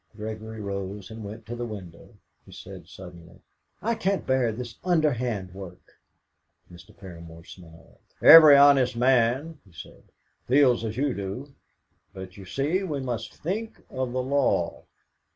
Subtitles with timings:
[0.17, 2.15] Gregory rose and went to the window.
[2.43, 3.39] He said suddenly:
[3.83, 5.99] "I can't bear this underhand work."
[6.71, 6.91] Mr.
[6.91, 7.99] Paramor smiled.
[8.19, 10.01] "Every honest man," he said,
[10.47, 11.53] "feels as you do.
[12.15, 14.85] But, you see, we must think of the law."